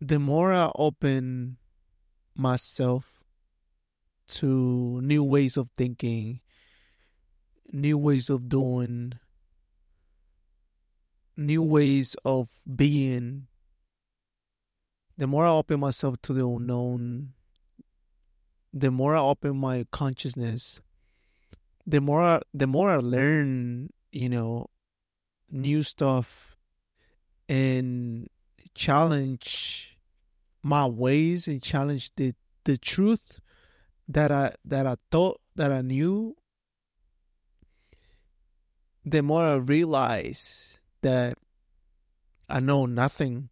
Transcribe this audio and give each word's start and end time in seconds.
the 0.00 0.18
more 0.18 0.52
I 0.52 0.70
open 0.76 1.56
myself 2.34 3.24
to 4.28 5.00
new 5.02 5.24
ways 5.24 5.56
of 5.56 5.70
thinking, 5.76 6.40
new 7.72 7.96
ways 7.96 8.28
of 8.28 8.48
doing, 8.48 9.14
new 11.36 11.62
ways 11.62 12.16
of 12.24 12.50
being, 12.74 13.46
the 15.16 15.26
more 15.26 15.46
I 15.46 15.50
open 15.50 15.80
myself 15.80 16.20
to 16.22 16.32
the 16.34 16.46
unknown, 16.46 17.32
the 18.72 18.90
more 18.90 19.16
I 19.16 19.20
open 19.20 19.56
my 19.56 19.86
consciousness, 19.90 20.82
the 21.86 22.00
more 22.00 22.20
I, 22.20 22.42
the 22.52 22.66
more 22.66 22.90
I 22.90 22.96
learn, 22.96 23.90
you 24.12 24.28
know, 24.28 24.66
new 25.50 25.82
stuff 25.82 26.56
and 27.48 28.28
challenge 28.76 29.96
my 30.62 30.86
ways 30.86 31.48
and 31.48 31.62
challenge 31.62 32.14
the 32.16 32.34
the 32.64 32.76
truth 32.76 33.40
that 34.08 34.30
I 34.30 34.54
that 34.64 34.86
I 34.86 34.96
thought 35.10 35.40
that 35.56 35.72
I 35.72 35.80
knew, 35.80 36.36
the 39.04 39.22
more 39.22 39.42
I 39.42 39.54
realize 39.56 40.78
that 41.02 41.38
I 42.48 42.60
know 42.60 42.86
nothing. 42.86 43.48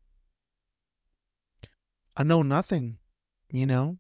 I 2.17 2.23
know 2.23 2.43
nothing, 2.43 2.99
you 3.51 3.67
know. 3.67 3.99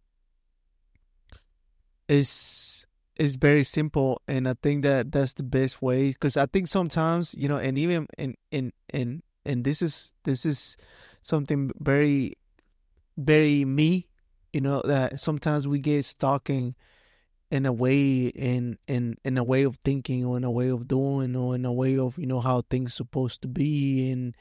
It's 2.08 2.86
it's 3.16 3.36
very 3.36 3.64
simple, 3.64 4.20
and 4.28 4.48
I 4.48 4.54
think 4.62 4.82
that 4.82 5.10
that's 5.10 5.32
the 5.32 5.42
best 5.42 5.80
way. 5.82 6.10
Because 6.10 6.36
I 6.36 6.46
think 6.46 6.68
sometimes, 6.68 7.34
you 7.36 7.48
know, 7.48 7.56
and 7.56 7.78
even 7.78 8.06
in 8.18 8.34
in 8.50 8.72
in 8.92 9.22
and 9.44 9.64
this 9.64 9.82
is 9.82 10.12
this 10.24 10.44
is 10.44 10.76
something 11.24 11.70
very 11.78 12.34
very 13.16 13.64
me 13.64 14.06
you 14.52 14.60
know 14.60 14.80
that 14.84 15.18
sometimes 15.18 15.66
we 15.66 15.78
get 15.78 16.04
stuck 16.04 16.48
in 16.48 16.74
in 17.50 17.66
a 17.66 17.72
way 17.72 18.26
in 18.26 18.78
in 18.86 19.16
in 19.24 19.38
a 19.38 19.44
way 19.44 19.62
of 19.62 19.78
thinking 19.84 20.24
or 20.24 20.36
in 20.36 20.44
a 20.44 20.50
way 20.50 20.68
of 20.68 20.88
doing 20.88 21.36
or 21.36 21.54
in 21.54 21.64
a 21.64 21.72
way 21.72 21.98
of 21.98 22.18
you 22.18 22.26
know 22.26 22.40
how 22.40 22.62
things 22.70 22.94
supposed 22.94 23.42
to 23.42 23.48
be 23.48 24.10
and 24.10 24.34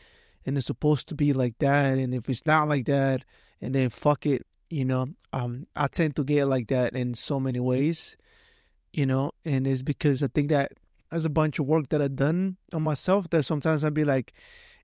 and 0.46 0.58
it's 0.58 0.68
supposed 0.68 1.08
to 1.08 1.16
be 1.16 1.32
like 1.32 1.58
that. 1.60 1.98
And 1.98 2.14
if 2.14 2.30
it's 2.30 2.46
not 2.46 2.68
like 2.68 2.86
that 2.88 3.24
and 3.62 3.74
then 3.74 3.90
fuck 3.90 4.26
it 4.26 4.46
you 4.70 4.84
know 4.84 5.08
um 5.32 5.66
i 5.76 5.88
tend 5.88 6.16
to 6.16 6.24
get 6.24 6.46
like 6.46 6.68
that 6.68 6.96
in 6.96 7.14
so 7.14 7.40
many 7.40 7.60
ways 7.60 8.18
you 8.92 9.06
know 9.06 9.32
and 9.46 9.66
it's 9.68 9.84
because 9.84 10.22
i 10.24 10.28
think 10.28 10.50
that 10.50 10.74
there's 11.12 11.26
a 11.26 11.30
bunch 11.30 11.60
of 11.60 11.66
work 11.66 11.88
that 11.90 12.02
i've 12.02 12.16
done 12.16 12.58
on 12.74 12.82
myself 12.82 13.30
that 13.30 13.44
sometimes 13.44 13.84
i'd 13.84 13.94
be 13.94 14.04
like 14.04 14.34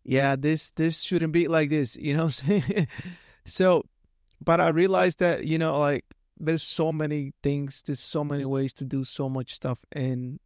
yeah 0.09 0.35
this 0.35 0.71
this 0.71 1.01
shouldn't 1.01 1.31
be 1.31 1.47
like 1.47 1.69
this 1.69 1.95
you 1.95 2.17
know 2.17 2.29
so 3.45 3.85
but 4.43 4.59
I 4.59 4.69
realized 4.69 5.19
that 5.19 5.45
you 5.45 5.59
know 5.59 5.77
like 5.79 6.03
there's 6.39 6.63
so 6.63 6.91
many 6.91 7.33
things 7.43 7.83
there's 7.85 7.99
so 7.99 8.23
many 8.23 8.43
ways 8.43 8.73
to 8.73 8.85
do 8.85 9.03
so 9.03 9.29
much 9.29 9.53
stuff 9.53 9.77
and 9.91 10.39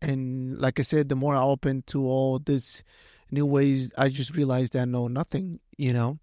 and 0.00 0.56
like 0.58 0.78
I 0.78 0.82
said 0.82 1.08
the 1.08 1.16
more 1.16 1.34
I 1.34 1.42
open 1.42 1.82
to 1.88 2.06
all 2.06 2.38
this 2.38 2.84
new 3.32 3.46
ways 3.46 3.90
I 3.98 4.10
just 4.10 4.36
realized 4.36 4.74
that 4.74 4.82
I 4.82 4.84
know 4.84 5.08
nothing 5.08 5.58
you 5.76 5.92
know? 5.92 6.18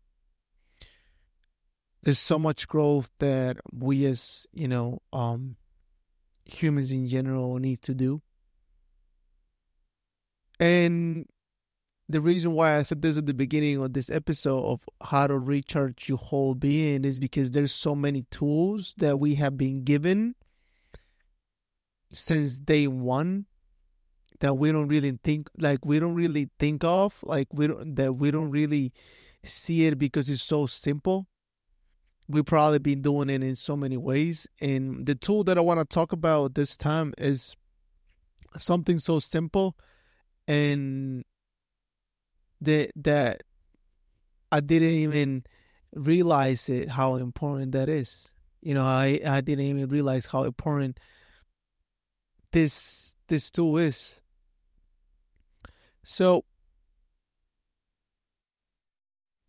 There's 2.04 2.20
so 2.20 2.40
much 2.40 2.70
growth 2.70 3.10
that 3.20 3.58
we 3.74 4.06
as 4.06 4.48
you 4.54 4.70
know 4.70 5.02
um 5.12 5.58
humans 6.46 6.92
in 6.92 7.10
general 7.10 7.58
need 7.60 7.82
to 7.82 7.94
do. 7.94 8.22
And 10.60 11.26
the 12.10 12.22
reason 12.22 12.52
why 12.52 12.78
I 12.78 12.82
said 12.82 13.02
this 13.02 13.18
at 13.18 13.26
the 13.26 13.34
beginning 13.34 13.82
of 13.82 13.94
this 13.94 14.10
episode 14.10 14.64
of 14.66 14.82
how 15.02 15.28
to 15.28 15.38
recharge 15.38 16.10
your 16.10 16.18
whole 16.18 16.54
being 16.54 17.06
is 17.06 17.20
because 17.20 17.52
there's 17.52 17.72
so 17.72 17.96
many 17.96 18.26
tools 18.30 18.94
that 18.98 19.20
we 19.20 19.36
have 19.36 19.58
been 19.58 19.84
given 19.84 20.36
since 22.12 22.58
day 22.58 22.88
one 22.88 23.46
that 24.40 24.56
we 24.56 24.72
don't 24.72 24.90
really 24.90 25.18
think 25.24 25.50
like 25.58 25.86
we 25.86 26.00
don't 26.00 26.16
really 26.16 26.50
think 26.60 26.84
of 26.84 27.18
like 27.24 27.48
we 27.54 27.68
don't 27.68 27.96
that 27.96 28.14
we 28.14 28.30
don't 28.30 28.52
really 28.52 28.92
see 29.44 29.86
it 29.86 29.98
because 29.98 30.30
it's 30.30 30.44
so 30.44 30.66
simple. 30.66 31.28
We've 32.28 32.46
probably 32.46 32.80
been 32.80 33.02
doing 33.02 33.30
it 33.30 33.44
in 33.44 33.56
so 33.56 33.76
many 33.76 33.98
ways. 33.98 34.48
And 34.62 35.06
the 35.06 35.16
tool 35.16 35.44
that 35.46 35.58
i 35.58 35.62
want 35.62 35.80
to 35.80 35.86
talk 35.86 36.12
about 36.12 36.56
this 36.56 36.78
time 36.78 37.14
is 37.18 37.56
something 38.58 39.00
so 39.00 39.20
simple 39.20 39.76
and 40.48 41.24
that 42.66 42.92
that 42.96 43.44
I 44.52 44.60
didn't 44.60 44.90
even 44.90 45.44
realize 45.96 46.70
it 46.70 46.90
how 46.90 47.16
important 47.16 47.72
that 47.74 47.90
is. 47.90 48.32
You 48.62 48.74
know, 48.74 48.84
I 48.84 49.20
I 49.26 49.42
didn't 49.42 49.66
even 49.66 49.88
realize 49.90 50.28
how 50.28 50.44
important 50.44 51.00
this 52.52 53.16
this 53.28 53.50
tool 53.50 53.78
is. 53.78 54.20
So 56.04 56.46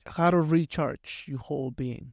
how 0.07 0.31
to 0.31 0.41
recharge 0.41 1.25
your 1.29 1.39
whole 1.39 1.71
being. 1.71 2.13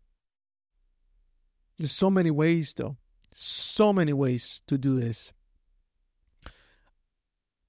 There's 1.77 1.91
so 1.91 2.09
many 2.09 2.31
ways 2.31 2.73
though. 2.73 2.97
So 3.33 3.93
many 3.93 4.13
ways 4.13 4.61
to 4.67 4.77
do 4.77 4.99
this. 4.99 5.33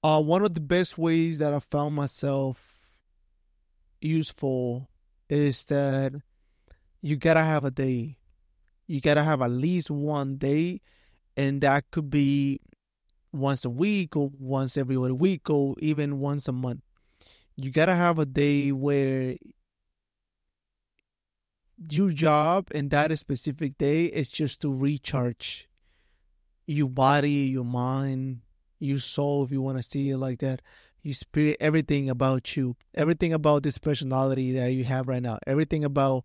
Uh 0.03 0.21
one 0.21 0.43
of 0.43 0.53
the 0.53 0.59
best 0.59 0.97
ways 0.97 1.39
that 1.39 1.53
I 1.53 1.59
found 1.59 1.95
myself 1.95 2.72
useful 4.03 4.89
is 5.29 5.65
that 5.65 6.13
you 7.01 7.15
gotta 7.15 7.43
have 7.43 7.63
a 7.63 7.71
day. 7.71 8.17
You 8.87 9.01
gotta 9.01 9.23
have 9.23 9.41
at 9.41 9.51
least 9.51 9.89
one 9.89 10.37
day, 10.37 10.81
and 11.35 11.61
that 11.61 11.89
could 11.91 12.09
be 12.09 12.59
once 13.31 13.65
a 13.65 13.69
week 13.69 14.15
or 14.15 14.31
once 14.39 14.77
every 14.77 14.95
other 14.95 15.15
week 15.15 15.49
or 15.49 15.75
even 15.79 16.19
once 16.19 16.47
a 16.47 16.51
month. 16.51 16.81
You 17.55 17.71
gotta 17.71 17.95
have 17.95 18.19
a 18.19 18.25
day 18.25 18.71
where 18.71 19.35
your 21.89 22.11
job 22.11 22.67
and 22.71 22.89
that 22.91 23.17
specific 23.17 23.77
day 23.77 24.05
is 24.05 24.29
just 24.29 24.61
to 24.61 24.73
recharge 24.73 25.67
your 26.65 26.89
body, 26.89 27.31
your 27.31 27.65
mind, 27.65 28.41
your 28.79 28.99
soul, 28.99 29.43
if 29.43 29.51
you 29.51 29.61
want 29.61 29.77
to 29.77 29.83
see 29.83 30.09
it 30.09 30.17
like 30.17 30.39
that 30.39 30.61
you 31.03 31.13
spirit 31.13 31.57
everything 31.59 32.09
about 32.09 32.55
you 32.55 32.75
everything 32.95 33.33
about 33.33 33.61
this 33.61 33.77
personality 33.77 34.53
that 34.53 34.71
you 34.71 34.83
have 34.85 35.07
right 35.07 35.21
now 35.21 35.37
everything 35.45 35.83
about 35.83 36.23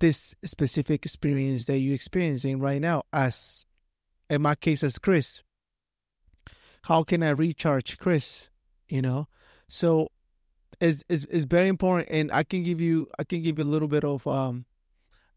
this 0.00 0.34
specific 0.44 1.04
experience 1.04 1.64
that 1.64 1.78
you're 1.78 1.94
experiencing 1.94 2.60
right 2.60 2.80
now 2.80 3.02
as 3.12 3.64
in 4.30 4.42
my 4.42 4.54
case 4.54 4.82
as 4.84 4.98
chris. 4.98 5.42
How 6.82 7.02
can 7.02 7.22
i 7.22 7.30
recharge 7.30 7.98
chris 7.98 8.50
you 8.88 9.02
know? 9.02 9.28
So 9.68 10.08
it's, 10.80 11.04
it's 11.08 11.44
very 11.44 11.68
important 11.68 12.08
and 12.10 12.30
i 12.32 12.42
can 12.42 12.62
give 12.62 12.80
you 12.80 13.08
i 13.18 13.24
can 13.24 13.42
give 13.42 13.58
you 13.58 13.64
a 13.64 13.66
little 13.66 13.88
bit 13.88 14.04
of 14.04 14.26
um 14.26 14.64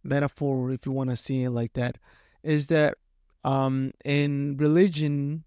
metaphor 0.03 0.72
if 0.72 0.86
you 0.86 0.92
want 0.92 1.09
to 1.09 1.18
see 1.18 1.44
it 1.44 1.50
like 1.50 1.74
that 1.74 1.98
is 2.44 2.68
that 2.68 2.96
um 3.44 3.92
in 4.06 4.56
religion 4.58 5.44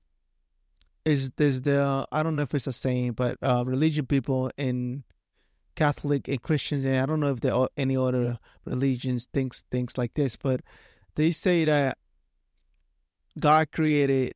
is 1.04 1.30
there's 1.32 1.62
the 1.62 2.06
I 2.10 2.22
don't 2.22 2.36
know 2.36 2.42
if 2.42 2.54
it's 2.54 2.66
a 2.66 2.72
saying, 2.72 3.12
but 3.12 3.36
uh, 3.42 3.64
religion 3.66 4.06
people 4.06 4.50
in 4.56 5.04
Catholic 5.74 6.28
and 6.28 6.42
Christians, 6.42 6.84
and 6.84 6.96
I 6.96 7.06
don't 7.06 7.20
know 7.20 7.32
if 7.32 7.40
there 7.40 7.54
are 7.54 7.68
any 7.76 7.96
other 7.96 8.38
religions 8.64 9.28
thinks 9.32 9.64
things 9.70 9.98
like 9.98 10.14
this, 10.14 10.36
but 10.36 10.60
they 11.14 11.30
say 11.30 11.64
that 11.64 11.98
God 13.38 13.70
created 13.72 14.34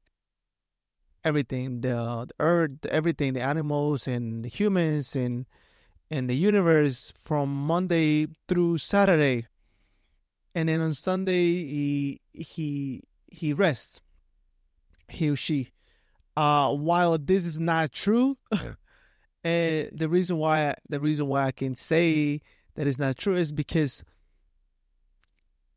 everything 1.24 1.80
the, 1.80 2.26
the 2.28 2.34
earth, 2.40 2.86
everything, 2.90 3.34
the 3.34 3.42
animals 3.42 4.06
and 4.06 4.44
the 4.44 4.48
humans 4.48 5.16
and 5.16 5.46
and 6.10 6.28
the 6.28 6.36
universe 6.36 7.12
from 7.22 7.50
Monday 7.50 8.26
through 8.48 8.78
Saturday, 8.78 9.46
and 10.54 10.68
then 10.68 10.80
on 10.80 10.92
Sunday 10.92 11.32
he 11.64 12.20
he 12.32 13.02
he 13.26 13.52
rests, 13.52 14.00
he 15.08 15.30
or 15.30 15.36
she 15.36 15.70
uh, 16.38 16.72
while 16.72 17.18
this 17.18 17.44
is 17.44 17.58
not 17.58 17.90
true, 17.90 18.38
and 19.44 19.90
the 19.92 20.08
reason 20.08 20.36
why 20.36 20.72
the 20.88 21.00
reason 21.00 21.26
why 21.26 21.46
I 21.46 21.50
can 21.50 21.74
say 21.74 22.40
that 22.76 22.86
it's 22.86 22.98
not 22.98 23.16
true 23.16 23.34
is 23.34 23.50
because 23.50 24.04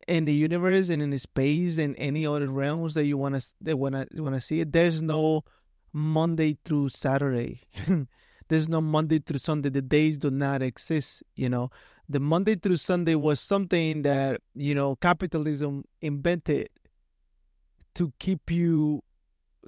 in 0.08 0.26
the 0.26 0.34
universe 0.34 0.90
and 0.90 1.02
in 1.02 1.10
the 1.10 1.18
space 1.18 1.80
and 1.80 1.96
any 1.98 2.28
other 2.28 2.48
realms 2.48 2.94
that 2.94 3.06
you 3.06 3.18
want 3.18 3.42
to 3.42 3.54
that 3.62 3.80
want 3.80 3.96
to 3.96 4.22
want 4.22 4.36
to 4.36 4.42
see 4.42 4.60
it, 4.60 4.72
there's 4.72 5.02
no 5.02 5.42
Monday 5.94 6.60
through 6.64 6.90
Saturday. 6.90 7.62
there's 8.48 8.70
no 8.70 8.82
Monday 8.82 9.18
through 9.18 9.40
Sunday. 9.40 9.70
The 9.70 9.82
days 9.82 10.20
do 10.20 10.30
not 10.30 10.62
exist. 10.62 11.24
You 11.36 11.50
know, 11.50 11.72
the 12.08 12.20
Monday 12.20 12.54
through 12.54 12.78
Sunday 12.78 13.16
was 13.16 13.40
something 13.40 14.04
that 14.04 14.42
you 14.54 14.76
know 14.76 14.96
capitalism 14.98 15.86
invented 16.02 16.70
to 17.96 18.14
keep 18.20 18.52
you 18.52 19.02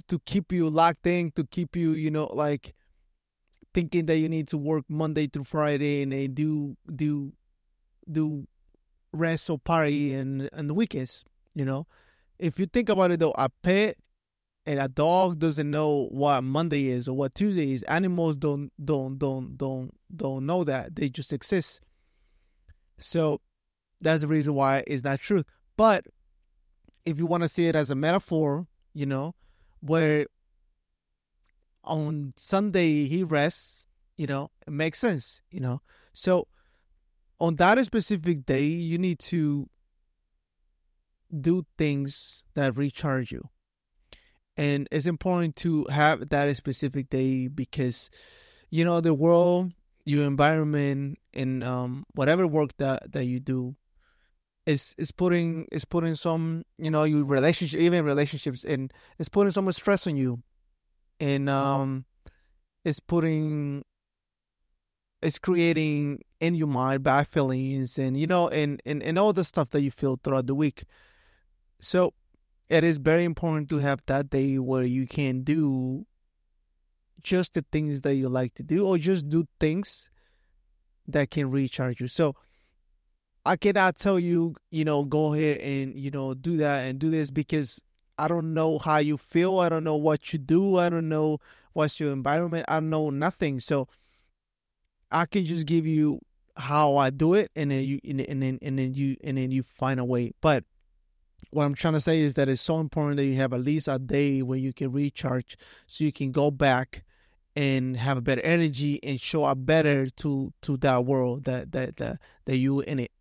to 0.07 0.19
keep 0.19 0.51
you 0.51 0.69
locked 0.69 1.05
in, 1.07 1.31
to 1.31 1.43
keep 1.45 1.75
you, 1.75 1.91
you 1.91 2.11
know, 2.11 2.25
like 2.25 2.73
thinking 3.73 4.05
that 4.05 4.17
you 4.17 4.29
need 4.29 4.47
to 4.49 4.57
work 4.57 4.85
Monday 4.87 5.27
through 5.27 5.45
Friday 5.45 6.03
and 6.03 6.11
they 6.11 6.27
do 6.27 6.77
do 6.95 7.33
do 8.11 8.47
rest 9.11 9.49
or 9.49 9.57
party 9.59 10.13
and 10.13 10.49
and 10.53 10.69
the 10.69 10.73
weekends. 10.73 11.23
You 11.55 11.65
know, 11.65 11.87
if 12.39 12.59
you 12.59 12.65
think 12.65 12.89
about 12.89 13.11
it 13.11 13.19
though, 13.19 13.33
a 13.37 13.49
pet 13.61 13.97
and 14.65 14.79
a 14.79 14.87
dog 14.87 15.39
doesn't 15.39 15.69
know 15.69 16.07
what 16.11 16.43
Monday 16.43 16.87
is 16.87 17.07
or 17.07 17.15
what 17.15 17.35
Tuesday 17.35 17.73
is. 17.73 17.83
Animals 17.83 18.35
don't 18.35 18.71
don't 18.83 19.17
don't 19.17 19.57
don't 19.57 19.91
don't 20.15 20.45
know 20.45 20.63
that. 20.63 20.95
They 20.95 21.09
just 21.09 21.33
exist. 21.33 21.81
So 22.97 23.41
that's 24.01 24.21
the 24.21 24.27
reason 24.27 24.53
why 24.53 24.83
it's 24.87 25.03
not 25.03 25.19
true. 25.19 25.43
But 25.77 26.05
if 27.05 27.17
you 27.17 27.25
want 27.25 27.43
to 27.43 27.49
see 27.49 27.67
it 27.67 27.75
as 27.75 27.89
a 27.89 27.95
metaphor, 27.95 28.67
you 28.93 29.05
know, 29.05 29.35
where 29.83 30.27
on 31.83 32.33
Sunday 32.37 33.05
he 33.07 33.23
rests, 33.23 33.85
you 34.15 34.27
know, 34.27 34.49
it 34.65 34.71
makes 34.71 34.99
sense, 34.99 35.41
you 35.51 35.59
know. 35.59 35.81
So 36.13 36.47
on 37.39 37.57
that 37.57 37.83
specific 37.83 38.45
day, 38.45 38.63
you 38.63 38.97
need 38.97 39.19
to 39.19 39.69
do 41.41 41.65
things 41.77 42.43
that 42.53 42.77
recharge 42.77 43.31
you. 43.31 43.49
And 44.55 44.87
it's 44.91 45.07
important 45.07 45.55
to 45.57 45.85
have 45.89 46.29
that 46.29 46.55
specific 46.55 47.09
day 47.09 47.47
because, 47.47 48.09
you 48.69 48.85
know, 48.85 49.01
the 49.01 49.13
world, 49.13 49.73
your 50.05 50.25
environment, 50.25 51.17
and 51.33 51.63
um, 51.63 52.05
whatever 52.13 52.45
work 52.45 52.77
that, 52.77 53.11
that 53.11 53.25
you 53.25 53.39
do 53.39 53.75
is 54.65 54.95
is 54.97 55.11
putting 55.11 55.67
is 55.71 55.85
putting 55.85 56.15
some 56.15 56.63
you 56.77 56.89
know 56.89 57.03
your 57.03 57.25
relationship 57.25 57.79
even 57.79 58.05
relationships 58.05 58.63
and 58.63 58.93
it's 59.19 59.29
putting 59.29 59.51
so 59.51 59.61
much 59.61 59.75
stress 59.75 60.07
on 60.07 60.15
you. 60.15 60.41
And 61.19 61.49
um 61.49 62.05
it's 62.85 62.99
putting 62.99 63.83
it's 65.21 65.39
creating 65.39 66.21
in 66.39 66.55
your 66.55 66.67
mind 66.67 67.03
bad 67.03 67.27
feelings 67.27 67.97
and 67.97 68.19
you 68.19 68.27
know 68.27 68.49
and, 68.49 68.81
and 68.85 69.01
and 69.01 69.17
all 69.17 69.33
the 69.33 69.43
stuff 69.43 69.69
that 69.71 69.83
you 69.83 69.91
feel 69.91 70.19
throughout 70.21 70.47
the 70.47 70.55
week. 70.55 70.83
So 71.81 72.13
it 72.69 72.83
is 72.83 72.97
very 72.97 73.23
important 73.23 73.69
to 73.69 73.79
have 73.79 74.01
that 74.07 74.29
day 74.29 74.57
where 74.57 74.83
you 74.83 75.07
can 75.07 75.43
do 75.43 76.05
just 77.21 77.53
the 77.53 77.65
things 77.71 78.01
that 78.01 78.15
you 78.15 78.29
like 78.29 78.53
to 78.55 78.63
do 78.63 78.85
or 78.85 78.97
just 78.97 79.29
do 79.29 79.45
things 79.59 80.09
that 81.07 81.31
can 81.31 81.49
recharge 81.49 82.01
you. 82.01 82.07
So 82.07 82.35
I 83.45 83.57
cannot 83.57 83.97
tell 83.97 84.19
you, 84.19 84.55
you 84.71 84.85
know, 84.85 85.03
go 85.03 85.33
ahead 85.33 85.57
and, 85.57 85.95
you 85.97 86.11
know, 86.11 86.33
do 86.33 86.57
that 86.57 86.87
and 86.87 86.97
do 86.97 87.09
this 87.09 87.29
because 87.29 87.81
I 88.17 88.27
don't 88.27 88.53
know 88.53 88.79
how 88.79 88.97
you 88.97 89.17
feel. 89.17 89.59
I 89.59 89.69
don't 89.69 89.83
know 89.83 89.97
what 89.97 90.31
you 90.31 90.39
do. 90.39 90.77
I 90.77 90.89
don't 90.89 91.09
know 91.09 91.39
what's 91.73 91.99
your 91.99 92.13
environment. 92.13 92.65
I 92.69 92.79
know 92.79 93.09
nothing. 93.09 93.59
So 93.59 93.87
I 95.11 95.25
can 95.25 95.45
just 95.45 95.65
give 95.65 95.85
you 95.85 96.19
how 96.55 96.95
I 96.97 97.09
do 97.09 97.33
it 97.33 97.51
and 97.55 97.71
then 97.71 97.83
you 97.83 97.99
and, 98.07 98.19
then 98.19 98.59
and 98.61 98.77
then 98.77 98.93
you 98.93 99.17
and 99.23 99.37
then 99.37 99.51
you 99.51 99.63
find 99.63 99.99
a 99.99 100.05
way. 100.05 100.33
But 100.39 100.63
what 101.49 101.65
I'm 101.65 101.75
trying 101.75 101.93
to 101.93 102.01
say 102.01 102.19
is 102.21 102.35
that 102.35 102.47
it's 102.47 102.61
so 102.61 102.79
important 102.79 103.17
that 103.17 103.25
you 103.25 103.35
have 103.35 103.53
at 103.53 103.59
least 103.59 103.87
a 103.87 103.99
day 103.99 104.41
where 104.41 104.57
you 104.57 104.73
can 104.73 104.91
recharge 104.91 105.57
so 105.87 106.03
you 106.03 106.11
can 106.11 106.31
go 106.31 106.51
back 106.51 107.03
and 107.55 107.97
have 107.97 108.17
a 108.17 108.21
better 108.21 108.41
energy 108.41 108.99
and 109.03 109.19
show 109.19 109.43
up 109.43 109.65
better 109.65 110.07
to 110.07 110.53
to 110.61 110.77
that 110.77 111.05
world 111.05 111.43
that 111.45 111.71
that 111.71 111.97
that, 111.97 112.19
that 112.45 112.57
you 112.57 112.81
in 112.81 112.99
it. 112.99 113.11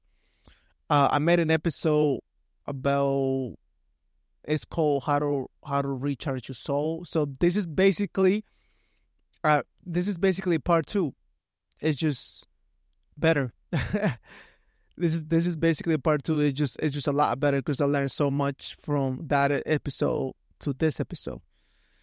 Uh, 0.92 1.08
I 1.10 1.20
made 1.20 1.40
an 1.40 1.50
episode 1.50 2.20
about 2.66 3.54
it's 4.44 4.66
called 4.66 5.04
how 5.04 5.20
to 5.20 5.48
how 5.64 5.80
to 5.80 5.88
recharge 5.88 6.48
your 6.50 6.54
soul. 6.54 7.06
So 7.06 7.24
this 7.40 7.56
is 7.56 7.64
basically 7.64 8.44
uh 9.42 9.62
this 9.86 10.06
is 10.06 10.18
basically 10.18 10.58
part 10.58 10.84
two. 10.84 11.14
It's 11.80 11.98
just 11.98 12.46
better. 13.16 13.54
this 13.70 15.14
is 15.14 15.24
this 15.24 15.46
is 15.46 15.56
basically 15.56 15.96
part 15.96 16.24
two. 16.24 16.38
It's 16.40 16.58
just 16.58 16.78
it's 16.82 16.92
just 16.92 17.08
a 17.08 17.12
lot 17.12 17.40
better 17.40 17.62
because 17.62 17.80
I 17.80 17.86
learned 17.86 18.12
so 18.12 18.30
much 18.30 18.76
from 18.78 19.22
that 19.28 19.62
episode 19.64 20.34
to 20.58 20.74
this 20.74 21.00
episode. 21.00 21.40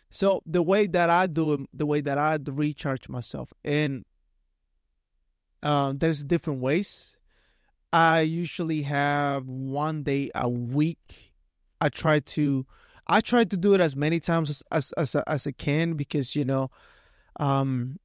So 0.10 0.42
the 0.48 0.64
way 0.64 0.88
that 0.88 1.12
I 1.12 1.28
do 1.28 1.54
it, 1.54 1.60
the 1.76 1.86
way 1.86 2.02
that 2.02 2.18
I 2.18 2.40
recharge 2.44 3.08
myself, 3.08 3.54
and 3.64 4.04
um, 5.62 6.00
there's 6.00 6.26
different 6.26 6.60
ways. 6.60 7.16
I 7.92 8.22
usually 8.22 8.84
have 8.84 9.48
one 9.48 10.04
day 10.04 10.30
a 10.36 10.48
week. 10.48 11.34
I 11.82 11.90
try 11.90 12.20
to 12.20 12.66
I 13.08 13.22
try 13.22 13.44
to 13.44 13.58
do 13.58 13.74
it 13.74 13.82
as 13.82 13.96
many 13.96 14.20
times 14.20 14.50
as 14.50 14.64
as 14.72 14.92
as, 14.94 15.16
as 15.16 15.48
I 15.48 15.52
can 15.52 15.94
because 15.94 16.36
you 16.36 16.46
know 16.46 16.70
um 17.40 17.98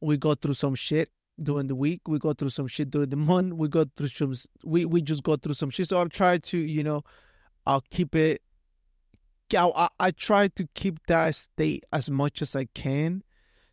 we 0.00 0.16
go 0.16 0.34
through 0.34 0.54
some 0.54 0.74
shit 0.74 1.10
during 1.42 1.66
the 1.66 1.74
week, 1.74 2.02
we 2.06 2.18
go 2.18 2.32
through 2.32 2.50
some 2.50 2.66
shit 2.66 2.90
during 2.90 3.08
the 3.08 3.16
month, 3.16 3.54
we 3.54 3.68
go 3.68 3.84
through 3.96 4.08
some 4.08 4.34
we 4.64 4.84
we 4.84 5.02
just 5.02 5.22
go 5.22 5.36
through 5.36 5.54
some 5.54 5.70
shit. 5.70 5.88
So 5.88 6.00
I'm 6.00 6.08
trying 6.08 6.40
to, 6.40 6.58
you 6.58 6.82
know, 6.82 7.02
I'll 7.66 7.84
keep 7.90 8.14
it 8.14 8.42
I, 9.54 9.88
I 10.00 10.10
try 10.12 10.48
to 10.48 10.66
keep 10.74 11.06
that 11.06 11.34
state 11.34 11.84
as 11.92 12.08
much 12.08 12.40
as 12.40 12.56
I 12.56 12.66
can. 12.74 13.22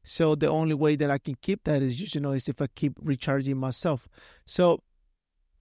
So 0.03 0.35
the 0.35 0.49
only 0.49 0.73
way 0.73 0.95
that 0.97 1.09
I 1.11 1.17
can 1.17 1.35
keep 1.41 1.63
that 1.65 1.81
is 1.81 2.13
you 2.13 2.21
know 2.21 2.31
is 2.31 2.49
if 2.49 2.61
I 2.61 2.67
keep 2.67 2.93
recharging 3.01 3.57
myself. 3.57 4.09
So 4.45 4.81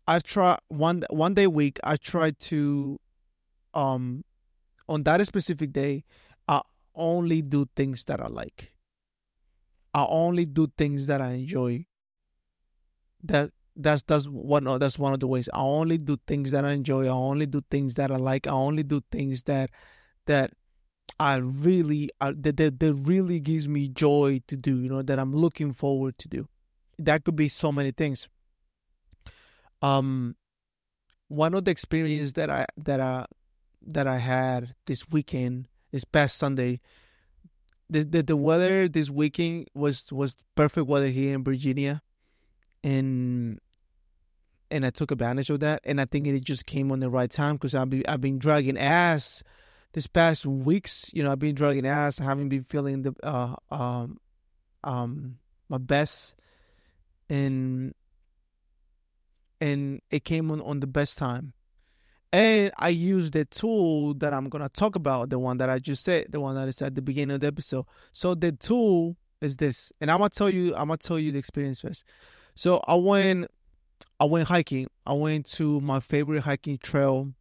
I 0.09 0.21
try 0.21 0.57
one 0.69 1.05
one 1.11 1.35
day 1.35 1.45
a 1.45 1.51
week. 1.51 1.79
I 1.85 1.97
try 1.99 2.31
to, 2.31 2.99
um, 3.75 4.25
on 4.89 5.03
that 5.03 5.25
specific 5.27 5.71
day, 5.75 6.05
I 6.49 6.63
only 6.95 7.43
do 7.43 7.67
things 7.77 8.07
that 8.07 8.19
I 8.19 8.29
like. 8.29 8.73
I 9.93 10.07
only 10.09 10.47
do 10.47 10.73
things 10.79 11.09
that 11.09 11.21
I 11.21 11.33
enjoy. 11.33 11.85
That 13.23 13.51
that's 13.77 14.03
that's 14.05 14.25
one 14.25 14.65
that's 14.79 14.99
one 14.99 15.13
of 15.13 15.21
the 15.21 15.27
ways. 15.27 15.51
I 15.53 15.61
only 15.61 15.99
do 15.99 16.17
things 16.27 16.53
that 16.53 16.65
I 16.65 16.73
enjoy. 16.73 17.05
I 17.05 17.11
only 17.11 17.45
do 17.45 17.61
things 17.71 17.97
that 17.97 18.11
I 18.11 18.17
like. 18.17 18.47
I 18.47 18.53
only 18.53 18.85
do 18.85 19.03
things 19.13 19.43
that 19.43 19.69
that 20.25 20.53
I 21.21 21.37
really 21.37 22.09
uh, 22.23 22.33
that, 22.35 22.57
that 22.57 22.81
that 22.81 22.95
really 22.95 23.41
gives 23.41 23.69
me 23.69 23.89
joy 23.89 24.41
to 24.47 24.57
do. 24.57 24.81
You 24.81 24.89
know 24.89 25.03
that 25.03 25.19
I'm 25.19 25.35
looking 25.35 25.75
forward 25.75 26.17
to 26.17 26.29
do. 26.29 26.49
That 26.99 27.25
could 27.25 27.37
be 27.37 27.49
so 27.49 27.71
many 27.71 27.91
things 27.91 28.27
um 29.83 30.35
one 31.29 31.55
of 31.55 31.65
the 31.65 31.71
experiences 31.71 32.33
that 32.35 32.51
I 32.51 32.67
that 32.77 33.01
I 33.01 33.27
that 33.87 34.07
I 34.07 34.19
had 34.19 34.75
this 34.87 35.09
weekend, 35.11 35.69
this 35.93 36.05
past 36.05 36.39
Sunday, 36.39 36.81
the 37.89 38.05
the, 38.05 38.23
the 38.23 38.37
weather 38.37 38.89
this 38.89 39.11
weekend 39.11 39.69
was 39.75 40.13
was 40.13 40.37
perfect 40.55 40.87
weather 40.87 41.09
here 41.09 41.35
in 41.35 41.45
Virginia, 41.45 42.03
and 42.83 43.61
and 44.71 44.85
I 44.85 44.91
took 44.91 45.11
advantage 45.11 45.51
of 45.51 45.61
that, 45.61 45.81
and 45.85 46.01
I 46.01 46.05
think 46.05 46.27
it 46.27 46.45
just 46.45 46.67
came 46.67 46.93
on 46.93 47.01
the 47.01 47.11
right 47.11 47.31
time 47.31 47.57
because 47.57 47.75
I've 47.75 47.91
been 47.91 48.03
I've 48.09 48.21
been 48.21 48.39
dragging 48.39 48.79
ass 48.79 49.43
this 49.93 50.07
past 50.07 50.45
weeks. 50.45 51.11
You 51.13 51.25
know, 51.25 51.33
I've 51.33 51.39
been 51.39 51.55
dragging 51.55 51.87
ass. 51.87 52.21
I 52.21 52.25
haven't 52.25 52.49
been 52.49 52.65
feeling 52.65 53.03
the 53.03 53.15
uh 53.23 53.55
um 53.71 54.19
um 54.85 55.39
my 55.69 55.79
best, 55.79 56.37
and 57.29 57.95
and 59.61 60.01
it 60.11 60.25
came 60.25 60.51
on, 60.51 60.61
on 60.61 60.81
the 60.81 60.87
best 60.87 61.19
time. 61.19 61.53
And 62.33 62.73
I 62.77 62.91
used 62.91 63.33
the 63.33 63.47
tool 63.47 64.15
that 64.15 64.35
I'm 64.35 64.49
gonna 64.49 64.69
talk 64.69 64.97
about, 64.97 65.31
the 65.31 65.39
one 65.39 65.57
that 65.59 65.71
I 65.71 65.79
just 65.79 66.05
said, 66.05 66.27
the 66.31 66.41
one 66.41 66.55
that 66.57 66.69
is 66.69 66.83
at 66.83 66.95
the 66.95 67.03
beginning 67.03 67.35
of 67.35 67.41
the 67.41 67.47
episode. 67.47 67.87
So 68.13 68.35
the 68.35 68.53
tool 68.53 69.17
is 69.41 69.57
this, 69.57 69.93
and 70.01 70.11
I'm 70.11 70.19
gonna 70.19 70.31
tell 70.31 70.51
you, 70.51 70.75
I'm 70.75 70.89
gonna 70.89 70.99
tell 70.99 71.19
you 71.19 71.33
the 71.33 71.39
experience 71.39 71.81
first. 71.81 72.05
So 72.55 72.83
I 72.87 72.97
went, 72.97 73.47
I 74.21 74.27
went 74.27 74.49
hiking. 74.49 74.89
I 75.07 75.15
went 75.15 75.47
to 75.53 75.81
my 75.81 76.01
favorite 76.01 76.41
hiking 76.41 76.77
trail. 76.77 77.33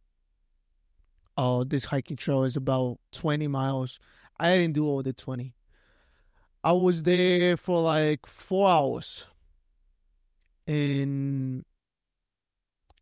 Oh, 1.36 1.60
uh, 1.60 1.64
this 1.66 1.84
hiking 1.84 2.16
trail 2.16 2.44
is 2.44 2.56
about 2.56 2.98
20 3.12 3.46
miles. 3.46 4.00
I 4.40 4.56
didn't 4.56 4.74
do 4.74 4.86
all 4.86 5.02
the 5.02 5.12
20. 5.12 5.54
I 6.64 6.72
was 6.72 7.02
there 7.02 7.56
for 7.56 7.80
like 7.80 8.26
four 8.26 8.68
hours, 8.68 9.26
and 10.66 11.64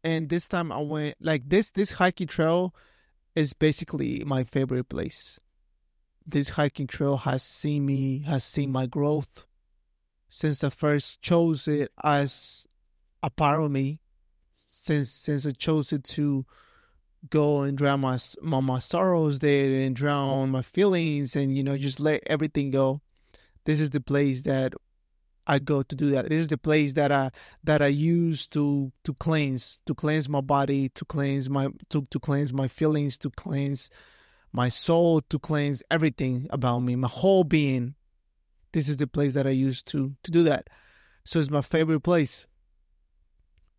and 0.07 0.29
this 0.29 0.49
time 0.49 0.71
I 0.71 0.79
went 0.79 1.17
like 1.21 1.49
this. 1.49 1.73
This 1.73 1.91
hiking 1.91 2.29
trail 2.29 2.73
is 3.35 3.53
basically 3.53 4.23
my 4.25 4.45
favorite 4.45 4.89
place. 4.89 5.41
This 6.25 6.51
hiking 6.51 6.87
trail 6.87 7.17
has 7.19 7.43
seen 7.43 7.85
me, 7.87 8.21
has 8.21 8.45
seen 8.45 8.71
my 8.71 8.87
growth 8.87 9.45
since 10.29 10.63
I 10.63 10.71
first 10.71 11.23
chose 11.23 11.67
it 11.67 11.91
as 12.05 12.69
a 13.21 13.31
part 13.31 13.61
of 13.61 13.73
me. 13.73 14.01
Since 14.69 15.11
since 15.11 15.45
I 15.45 15.51
chose 15.51 15.93
it 15.93 16.05
to 16.05 16.47
go 17.29 17.63
and 17.63 17.77
drown 17.77 18.01
my 18.03 18.19
my, 18.41 18.61
my 18.61 18.79
sorrows 18.79 19.41
there 19.41 19.81
and 19.81 19.97
drown 19.97 20.51
my 20.51 20.63
feelings 20.63 21.35
and 21.35 21.57
you 21.57 21.65
know 21.65 21.77
just 21.77 21.99
let 21.99 22.23
everything 22.29 22.71
go. 22.71 23.01
This 23.65 23.81
is 23.81 23.91
the 23.91 24.01
place 24.01 24.43
that 24.43 24.73
I 25.47 25.59
go 25.59 25.83
to 25.83 25.97
do 25.97 26.11
that. 26.11 26.29
This 26.29 26.43
is 26.43 26.49
the 26.49 26.59
place 26.59 26.93
that 26.95 27.13
I 27.13 27.31
that 27.65 27.83
I 27.83 27.87
use 27.87 28.47
to 28.49 28.93
to 29.05 29.15
cleanse, 29.15 29.81
to 29.87 29.95
cleanse 29.95 30.29
my 30.29 30.41
body, 30.41 30.89
to 30.91 31.05
cleanse 31.05 31.49
my 31.49 31.69
to 31.91 32.07
to 32.11 32.19
cleanse 32.19 32.53
my 32.53 32.69
feelings, 32.69 33.17
to 33.19 33.31
cleanse 33.31 33.91
my 34.53 34.69
soul, 34.69 35.21
to 35.23 35.39
cleanse 35.39 35.83
everything 35.91 36.47
about 36.51 36.81
me, 36.81 36.97
my 36.97 37.09
whole 37.09 37.45
being. 37.45 37.95
This 38.73 38.89
is 38.89 38.97
the 38.97 39.07
place 39.07 39.35
that 39.35 39.47
I 39.47 39.51
use 39.51 39.83
to 39.85 40.15
to 40.23 40.31
do 40.31 40.43
that. 40.45 40.69
So 41.25 41.39
it's 41.39 41.51
my 41.51 41.63
favorite 41.63 42.01
place. 42.01 42.47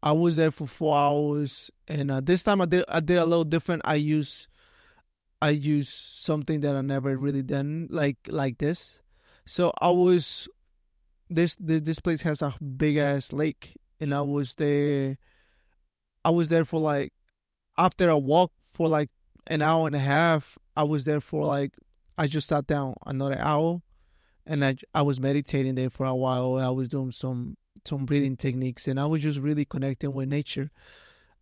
I 0.03 0.11
was 0.11 0.35
there 0.35 0.51
for 0.51 0.67
four 0.67 0.95
hours, 0.95 1.71
and 1.87 2.11
uh, 2.11 2.21
this 2.21 2.43
time 2.43 2.61
I 2.61 2.65
did 2.65 2.85
I 2.87 2.99
did 2.99 3.17
a 3.17 3.25
little 3.25 3.43
different. 3.43 3.81
I 3.85 3.95
use 3.95 4.47
I 5.41 5.49
use 5.49 5.89
something 5.89 6.61
that 6.61 6.75
I 6.75 6.81
never 6.81 7.17
really 7.17 7.43
done 7.43 7.87
like 7.89 8.17
like 8.27 8.57
this. 8.57 9.01
So 9.45 9.71
I 9.81 9.89
was 9.89 10.47
this 11.29 11.55
this, 11.55 11.81
this 11.81 11.99
place 11.99 12.21
has 12.21 12.41
a 12.41 12.53
big 12.61 12.97
ass 12.97 13.33
lake, 13.33 13.77
and 13.99 14.13
I 14.13 14.21
was 14.21 14.55
there. 14.55 15.17
I 16.23 16.29
was 16.29 16.49
there 16.49 16.65
for 16.65 16.79
like 16.79 17.13
after 17.77 18.09
a 18.09 18.17
walk 18.17 18.51
for 18.73 18.87
like 18.87 19.09
an 19.47 19.61
hour 19.61 19.87
and 19.87 19.95
a 19.95 19.99
half. 19.99 20.57
I 20.75 20.83
was 20.83 21.05
there 21.05 21.21
for 21.21 21.45
like 21.45 21.73
I 22.17 22.27
just 22.27 22.47
sat 22.47 22.67
down 22.67 22.95
another 23.05 23.37
hour, 23.39 23.81
and 24.45 24.65
I 24.65 24.77
I 24.93 25.01
was 25.01 25.19
meditating 25.19 25.75
there 25.75 25.89
for 25.89 26.05
a 26.05 26.15
while. 26.15 26.57
I 26.57 26.69
was 26.69 26.89
doing 26.89 27.11
some 27.11 27.57
some 27.85 28.05
breathing 28.05 28.37
techniques, 28.37 28.87
and 28.87 28.99
I 28.99 29.05
was 29.05 29.21
just 29.21 29.39
really 29.39 29.65
connecting 29.65 30.13
with 30.13 30.29
nature. 30.29 30.71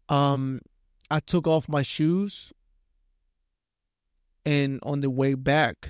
Um, 0.10 0.62
I 1.10 1.20
took 1.20 1.48
off 1.48 1.68
my 1.68 1.82
shoes, 1.82 2.54
and 4.46 4.80
on 4.84 5.00
the 5.02 5.10
way 5.10 5.34
back, 5.34 5.90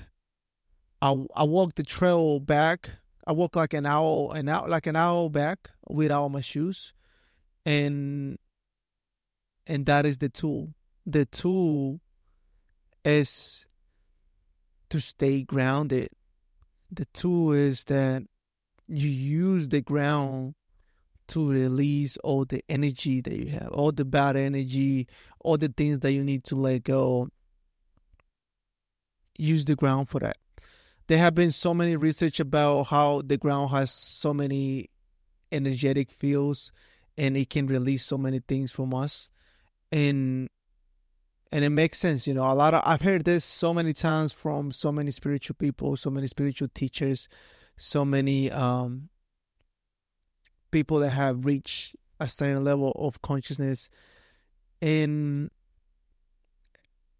I 1.01 1.15
I 1.35 1.43
walked 1.43 1.75
the 1.77 1.83
trail 1.83 2.39
back. 2.39 2.91
I 3.27 3.31
walked 3.31 3.55
like 3.55 3.73
an 3.73 3.85
hour, 3.85 4.35
an 4.35 4.49
hour, 4.49 4.67
like 4.67 4.87
an 4.87 4.95
hour 4.95 5.29
back 5.29 5.71
without 5.87 6.27
my 6.29 6.41
shoes, 6.41 6.93
and 7.65 8.37
and 9.65 9.85
that 9.87 10.05
is 10.05 10.19
the 10.19 10.29
tool. 10.29 10.73
The 11.05 11.25
tool 11.25 12.01
is 13.03 13.65
to 14.89 14.99
stay 14.99 15.41
grounded. 15.41 16.09
The 16.91 17.05
tool 17.13 17.53
is 17.53 17.83
that 17.85 18.23
you 18.87 19.09
use 19.09 19.69
the 19.69 19.81
ground 19.81 20.55
to 21.27 21.49
release 21.49 22.17
all 22.17 22.45
the 22.45 22.63
energy 22.69 23.21
that 23.21 23.35
you 23.35 23.49
have, 23.49 23.69
all 23.69 23.91
the 23.91 24.05
bad 24.05 24.35
energy, 24.35 25.07
all 25.39 25.57
the 25.57 25.69
things 25.69 25.99
that 25.99 26.11
you 26.11 26.23
need 26.23 26.43
to 26.45 26.55
let 26.55 26.83
go. 26.83 27.29
Use 29.37 29.65
the 29.65 29.75
ground 29.75 30.09
for 30.09 30.19
that. 30.19 30.37
There 31.07 31.17
have 31.17 31.35
been 31.35 31.51
so 31.51 31.73
many 31.73 31.95
research 31.95 32.39
about 32.39 32.85
how 32.85 33.21
the 33.21 33.37
ground 33.37 33.71
has 33.71 33.91
so 33.91 34.33
many 34.33 34.89
energetic 35.51 36.11
fields 36.11 36.71
and 37.17 37.37
it 37.37 37.49
can 37.49 37.67
release 37.67 38.05
so 38.05 38.17
many 38.17 38.39
things 38.39 38.71
from 38.71 38.93
us. 38.93 39.29
And 39.91 40.49
and 41.51 41.63
it 41.63 41.69
makes 41.69 41.99
sense, 41.99 42.27
you 42.27 42.33
know. 42.33 42.43
A 42.43 42.53
lot 42.53 42.73
of 42.73 42.81
I've 42.83 43.01
heard 43.01 43.23
this 43.23 43.45
so 43.45 43.73
many 43.73 43.93
times 43.93 44.33
from 44.33 44.71
so 44.71 44.91
many 44.91 45.11
spiritual 45.11 45.55
people, 45.57 45.95
so 45.95 46.09
many 46.09 46.27
spiritual 46.27 46.67
teachers 46.73 47.29
so 47.77 48.05
many 48.05 48.51
um, 48.51 49.09
people 50.71 50.99
that 50.99 51.11
have 51.11 51.45
reached 51.45 51.95
a 52.19 52.27
certain 52.27 52.63
level 52.63 52.91
of 52.95 53.21
consciousness 53.21 53.89
and 54.81 55.49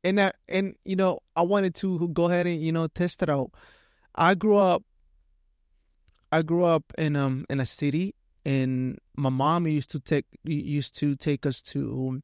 and 0.06 0.22
I, 0.22 0.32
and 0.48 0.76
you 0.86 0.96
know 0.96 1.20
I 1.36 1.42
wanted 1.42 1.76
to 1.76 2.08
go 2.10 2.26
ahead 2.26 2.46
and 2.48 2.62
you 2.62 2.72
know 2.72 2.88
test 2.88 3.24
it 3.24 3.30
out. 3.30 3.52
I 4.14 4.36
grew 4.36 4.56
up 4.56 4.84
I 6.32 6.44
grew 6.44 6.64
up 6.64 6.84
in 6.98 7.16
um 7.16 7.46
in 7.50 7.60
a 7.60 7.66
city 7.66 8.16
and 8.46 9.00
my 9.18 9.30
mom 9.30 9.68
used 9.68 9.92
to 9.92 10.00
take 10.00 10.26
used 10.44 10.98
to 11.00 11.16
take 11.16 11.46
us 11.46 11.62
to 11.64 12.22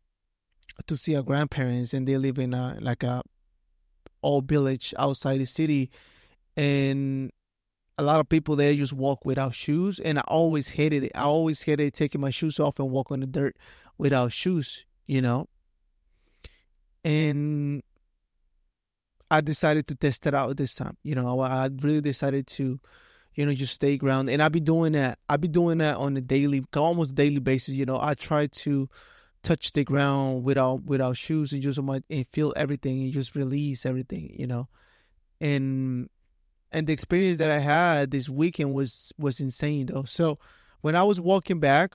to 0.85 0.95
see 0.95 1.15
our 1.15 1.23
grandparents 1.23 1.93
and 1.93 2.07
they 2.07 2.17
live 2.17 2.37
in 2.37 2.53
a 2.53 2.77
like 2.79 3.03
a 3.03 3.23
old 4.23 4.47
village 4.47 4.93
outside 4.99 5.39
the 5.39 5.45
city 5.45 5.89
and 6.55 7.31
a 7.97 8.03
lot 8.03 8.19
of 8.19 8.29
people 8.29 8.55
there 8.55 8.73
just 8.73 8.93
walk 8.93 9.25
without 9.25 9.53
shoes, 9.53 9.99
and 9.99 10.17
I 10.17 10.23
always 10.27 10.69
hated 10.69 11.03
it. 11.03 11.11
I 11.13 11.23
always 11.23 11.61
hated 11.61 11.93
taking 11.93 12.19
my 12.19 12.31
shoes 12.31 12.59
off 12.59 12.79
and 12.79 12.89
walk 12.89 13.11
on 13.11 13.19
the 13.19 13.27
dirt 13.27 13.55
without 13.97 14.31
shoes, 14.31 14.85
you 15.05 15.21
know. 15.21 15.47
And 17.03 17.83
I 19.29 19.41
decided 19.41 19.87
to 19.87 19.95
test 19.95 20.25
it 20.27 20.33
out 20.33 20.57
this 20.57 20.75
time. 20.75 20.97
You 21.03 21.15
know, 21.15 21.39
I 21.39 21.69
really 21.81 22.01
decided 22.01 22.47
to, 22.47 22.79
you 23.33 23.45
know, 23.45 23.53
just 23.53 23.73
stay 23.73 23.97
grounded. 23.97 24.33
And 24.33 24.43
I've 24.43 24.51
been 24.51 24.65
doing 24.65 24.91
that. 24.93 25.19
I've 25.29 25.41
been 25.41 25.51
doing 25.51 25.77
that 25.79 25.95
on 25.97 26.17
a 26.17 26.21
daily, 26.21 26.63
almost 26.75 27.15
daily 27.15 27.39
basis. 27.39 27.75
You 27.75 27.85
know, 27.85 27.97
I 27.99 28.13
try 28.13 28.47
to 28.47 28.89
touch 29.43 29.73
the 29.73 29.83
ground 29.83 30.43
without 30.43 30.83
without 30.83 31.17
shoes 31.17 31.51
and 31.53 31.61
just 31.61 31.81
my 31.81 32.01
and 32.09 32.27
feel 32.31 32.53
everything 32.55 33.01
and 33.01 33.13
just 33.13 33.35
release 33.35 33.85
everything. 33.85 34.35
You 34.37 34.47
know, 34.47 34.67
and 35.39 36.09
and 36.71 36.87
the 36.87 36.93
experience 36.93 37.37
that 37.39 37.51
I 37.51 37.59
had 37.59 38.11
this 38.11 38.29
weekend 38.29 38.73
was 38.73 39.11
was 39.17 39.39
insane 39.39 39.87
though. 39.87 40.03
So 40.03 40.39
when 40.81 40.95
I 40.95 41.03
was 41.03 41.19
walking 41.21 41.59
back, 41.59 41.93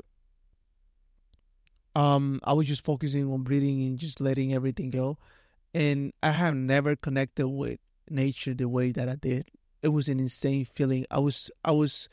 um, 1.96 2.40
I 2.44 2.52
was 2.52 2.66
just 2.66 2.84
focusing 2.84 3.30
on 3.32 3.42
breathing 3.42 3.82
and 3.86 3.98
just 3.98 4.20
letting 4.20 4.54
everything 4.54 4.90
go, 4.90 5.18
and 5.74 6.12
I 6.22 6.30
have 6.30 6.54
never 6.54 6.96
connected 6.96 7.48
with 7.48 7.80
nature 8.08 8.54
the 8.54 8.68
way 8.68 8.92
that 8.92 9.08
I 9.08 9.14
did. 9.14 9.48
It 9.82 9.88
was 9.88 10.08
an 10.08 10.20
insane 10.20 10.64
feeling. 10.64 11.06
I 11.10 11.18
was 11.18 11.50
I 11.64 11.72
was 11.72 12.08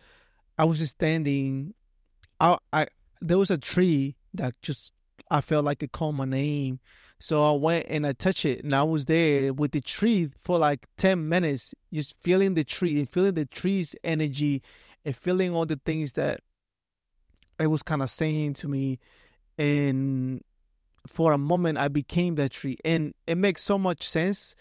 I 0.57 0.65
was 0.65 0.87
standing. 0.89 1.73
I 2.39 2.57
I 2.71 2.87
there 3.21 3.37
was 3.37 3.51
a 3.51 3.57
tree 3.57 4.15
that 4.33 4.59
just 4.61 4.91
I 5.29 5.41
felt 5.41 5.65
like 5.65 5.83
it 5.83 5.91
called 5.91 6.15
my 6.15 6.25
name 6.25 6.79
so 7.23 7.41
I 7.41 7.57
went 7.57 7.85
and 7.87 8.05
I 8.05 8.11
touched 8.11 8.43
it, 8.43 8.65
and 8.65 8.75
I 8.75 8.83
was 8.83 9.05
there 9.05 9.53
with 9.53 9.71
the 9.71 9.79
tree 9.79 10.29
for 10.43 10.57
like 10.57 10.87
ten 10.97 11.29
minutes, 11.29 11.73
just 11.93 12.17
feeling 12.19 12.55
the 12.55 12.65
tree 12.65 12.99
and 12.99 13.09
feeling 13.09 13.35
the 13.35 13.45
tree's 13.45 13.95
energy, 14.03 14.61
and 15.05 15.15
feeling 15.15 15.55
all 15.55 15.65
the 15.65 15.79
things 15.85 16.11
that 16.13 16.41
it 17.61 17.67
was 17.67 17.81
kind 17.81 18.01
of 18.01 18.09
saying 18.09 18.55
to 18.55 18.67
me. 18.67 18.99
And 19.57 20.43
for 21.07 21.33
a 21.33 21.37
moment, 21.37 21.77
I 21.77 21.87
became 21.87 22.35
that 22.35 22.51
tree, 22.51 22.77
and 22.83 23.13
it 23.27 23.37
makes 23.37 23.63
so 23.63 23.77
much 23.77 24.07
sense 24.07 24.55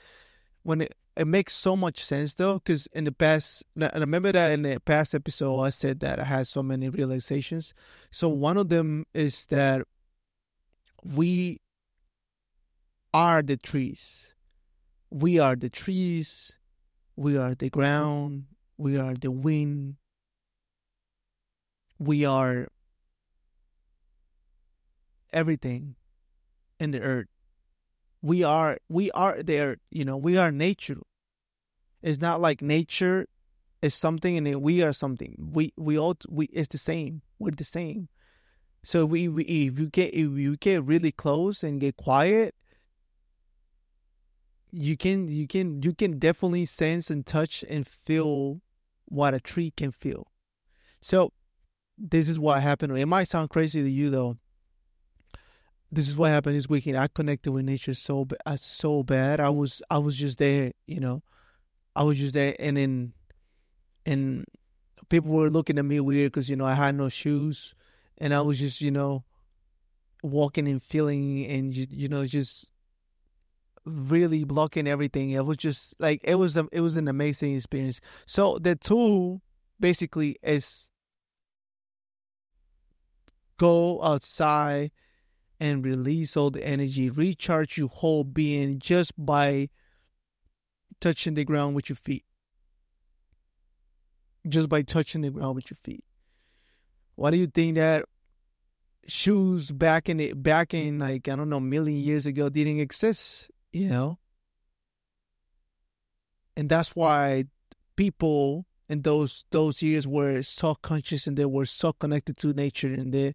when 0.63 0.83
it 0.83 0.95
it 1.17 1.27
makes 1.27 1.55
so 1.55 1.77
much 1.77 2.03
sense 2.03 2.35
though, 2.35 2.55
because 2.55 2.87
in 2.89 3.05
the 3.05 3.13
past, 3.13 3.65
I 3.79 3.99
remember 3.99 4.33
that 4.33 4.53
in 4.53 4.63
the 4.63 4.81
past 4.81 5.15
episode, 5.15 5.61
I 5.61 5.71
said 5.71 6.01
that 6.01 6.19
I 6.19 6.25
had 6.25 6.47
so 6.47 6.63
many 6.63 6.89
realizations. 6.89 7.75
So 8.11 8.29
one 8.29 8.57
of 8.57 8.71
them 8.71 9.05
is 9.13 9.47
that 9.47 9.83
we 11.05 11.61
are 13.13 13.43
the 13.43 13.59
trees. 13.59 14.35
We 15.11 15.39
are 15.39 15.55
the 15.55 15.69
trees. 15.69 16.57
We 17.15 17.37
are 17.37 17.55
the 17.55 17.69
ground. 17.69 18.45
We 18.79 18.97
are 18.97 19.15
the 19.15 19.31
wind. 19.31 19.97
We 21.99 22.25
are 22.25 22.69
everything 25.33 25.97
in 26.79 26.91
the 26.91 27.01
earth. 27.01 27.29
We 28.21 28.45
are 28.45 28.79
we 28.89 29.11
are 29.12 29.43
the 29.43 29.59
earth, 29.59 29.79
you 29.91 30.05
know, 30.05 30.17
we 30.17 30.37
are 30.37 30.53
nature. 30.53 31.01
It's 32.03 32.21
not 32.21 32.41
like 32.41 32.62
nature 32.62 33.27
is 33.81 33.95
something 33.95 34.37
and 34.39 34.62
we 34.62 34.83
are 34.83 34.93
something. 34.93 35.35
We 35.39 35.73
we 35.77 35.99
all 35.99 36.17
we 36.29 36.47
it's 36.47 36.69
the 36.69 36.79
same. 36.79 37.23
We're 37.39 37.51
the 37.51 37.65
same. 37.65 38.09
So 38.85 39.07
we, 39.07 39.29
we 39.29 39.45
if 39.45 39.79
you 39.79 39.89
get 39.89 40.15
if 40.15 40.33
you 40.39 40.57
get 40.57 40.85
really 40.85 41.12
close 41.12 41.62
and 41.62 41.81
get 41.81 41.97
quiet, 41.97 42.55
you 44.73 44.97
can 44.97 45.29
you 45.29 45.47
can 45.47 45.83
you 45.83 45.95
can 45.95 46.19
definitely 46.19 46.65
sense 46.67 47.11
and 47.11 47.25
touch 47.25 47.65
and 47.69 47.87
feel 47.87 48.61
what 49.07 49.35
a 49.35 49.41
tree 49.41 49.73
can 49.77 49.93
feel. 49.93 50.27
So 51.01 51.33
this 51.99 52.29
is 52.29 52.39
what 52.39 52.62
happened. 52.62 52.97
It 52.99 53.07
might 53.07 53.29
sound 53.29 53.51
crazy 53.51 53.83
to 53.83 53.91
you 53.91 54.11
though. 54.11 54.39
This 55.95 56.09
is 56.09 56.17
what 56.17 56.31
happened 56.31 56.57
this 56.57 56.71
weekend. 56.71 56.97
I 56.97 57.07
connected 57.07 57.53
with 57.53 57.67
nature 57.67 57.93
so 57.93 58.27
uh, 58.47 58.57
so 58.57 59.03
bad. 59.03 59.41
I 59.41 59.51
was 59.51 59.83
I 59.91 59.99
was 59.99 60.17
just 60.17 60.39
there, 60.39 60.73
you 60.87 61.01
know. 61.01 61.23
I 61.95 62.03
was 62.03 62.17
just 62.17 62.33
there, 62.33 62.57
and 62.59 62.79
then 62.79 63.13
and 64.07 64.47
people 65.11 65.31
were 65.31 65.51
looking 65.51 65.79
at 65.79 65.85
me 65.85 66.01
weird 66.01 66.33
because 66.33 66.49
you 66.49 66.57
know 66.57 66.65
I 66.65 66.73
had 66.73 66.95
no 66.95 67.11
shoes, 67.11 67.75
and 68.17 68.33
I 68.33 68.41
was 68.41 68.59
just 68.59 68.81
you 68.81 68.91
know 68.91 69.25
walking 70.23 70.67
and 70.67 70.83
feeling 70.83 71.45
and 71.45 71.75
you 71.75 72.09
know 72.09 72.25
just 72.25 72.71
really 73.85 74.45
blocking 74.45 74.87
everything. 74.87 75.29
It 75.29 75.45
was 75.45 75.59
just 75.59 75.95
like 75.99 76.23
it 76.25 76.37
was 76.37 76.57
a, 76.57 76.67
it 76.73 76.81
was 76.81 76.97
an 76.97 77.07
amazing 77.07 77.55
experience. 77.55 78.01
So 78.25 78.57
the 78.59 78.77
tool 78.77 79.43
basically 79.79 80.37
is 80.43 80.89
go 83.59 84.03
outside 84.03 84.91
and 85.62 85.85
release 85.85 86.37
all 86.37 86.50
the 86.50 86.66
energy, 86.66 87.09
recharge 87.09 87.78
your 87.78 87.88
whole 87.88 88.25
being 88.25 88.81
just 88.81 89.12
by 89.16 89.69
touching 91.00 91.35
the 91.35 91.45
ground 91.45 91.76
with 91.76 91.88
your 91.88 91.95
feet. 91.95 92.25
Just 94.49 94.69
by 94.69 94.83
touching 94.83 95.21
the 95.21 95.31
ground 95.31 95.54
with 95.54 95.71
your 95.71 95.78
feet. 95.85 96.04
Why 97.14 97.31
do 97.31 97.37
you 97.37 97.47
think 97.47 97.76
that 97.76 98.07
shoes 99.07 99.71
back 99.71 100.09
in 100.09 100.19
it 100.19 100.42
back 100.42 100.75
in 100.75 100.99
like 100.99 101.28
I 101.28 101.37
don't 101.37 101.49
know 101.49 101.61
million 101.61 101.99
years 101.99 102.26
ago 102.26 102.49
didn't 102.49 102.81
exist? 102.81 103.50
you 103.73 103.88
know 103.88 104.19
and 106.57 106.69
that's 106.69 106.95
why 106.95 107.45
people 107.97 108.66
in 108.88 109.02
those 109.02 109.45
those 109.50 109.81
years 109.83 110.07
were 110.07 110.42
so 110.42 110.75
conscious 110.75 111.26
and 111.26 111.37
they 111.37 111.47
were 111.47 111.66
so 111.66 111.92
connected 111.92 112.37
to 112.37 112.52
nature 112.52 112.92
and 112.92 113.12
they 113.12 113.35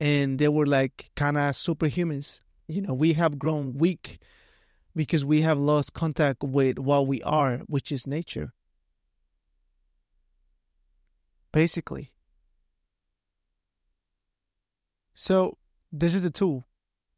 and 0.00 0.38
they 0.38 0.48
were 0.48 0.66
like 0.66 1.10
kind 1.16 1.36
of 1.36 1.54
superhumans. 1.54 2.40
You 2.66 2.82
know, 2.82 2.94
we 2.94 3.12
have 3.12 3.38
grown 3.38 3.74
weak 3.74 4.18
because 4.94 5.24
we 5.24 5.42
have 5.42 5.58
lost 5.58 5.92
contact 5.92 6.42
with 6.42 6.78
what 6.78 7.06
we 7.06 7.22
are, 7.22 7.58
which 7.66 7.92
is 7.92 8.06
nature. 8.06 8.52
Basically. 11.52 12.12
So, 15.14 15.58
this 15.92 16.14
is 16.14 16.24
a 16.24 16.30
tool. 16.30 16.66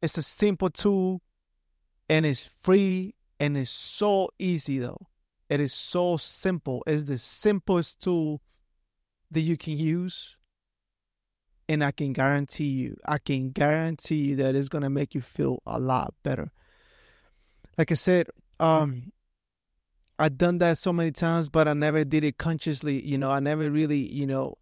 It's 0.01 0.17
a 0.17 0.23
simple 0.23 0.69
tool 0.69 1.21
and 2.07 2.25
it's 2.25 2.45
free 2.45 3.15
and 3.39 3.57
it's 3.57 3.71
so 3.71 4.29
easy 4.37 4.77
though. 4.77 5.07
It 5.49 5.59
is 5.59 5.73
so 5.73 6.17
simple. 6.17 6.83
It's 6.85 7.05
the 7.05 7.17
simplest 7.17 8.01
tool 8.01 8.41
that 9.31 9.41
you 9.41 9.57
can 9.57 9.77
use. 9.77 10.37
And 11.69 11.83
I 11.83 11.91
can 11.91 12.13
guarantee 12.13 12.65
you, 12.67 12.97
I 13.05 13.17
can 13.17 13.51
guarantee 13.51 14.15
you 14.29 14.35
that 14.37 14.55
it's 14.55 14.69
gonna 14.69 14.89
make 14.89 15.13
you 15.13 15.21
feel 15.21 15.61
a 15.65 15.79
lot 15.79 16.13
better. 16.23 16.51
Like 17.77 17.91
I 17.91 17.95
said, 17.95 18.27
um, 18.59 19.11
I've 20.17 20.37
done 20.37 20.57
that 20.59 20.77
so 20.77 20.91
many 20.91 21.11
times, 21.11 21.49
but 21.49 21.67
I 21.67 21.73
never 21.73 22.03
did 22.03 22.23
it 22.23 22.37
consciously. 22.37 23.05
You 23.05 23.17
know, 23.17 23.29
I 23.29 23.39
never 23.39 23.69
really, 23.69 23.99
you 23.99 24.25
know, 24.25 24.55